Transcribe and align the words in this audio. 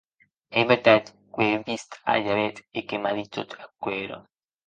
Ei 0.57 0.63
vertat 0.69 1.05
qu’è 1.33 1.49
vist 1.67 1.91
a 2.11 2.13
Javert 2.25 2.57
e 2.77 2.79
que 2.87 2.95
m’a 3.01 3.11
dit 3.17 3.29
tot 3.35 3.49
aquerò? 3.65 4.19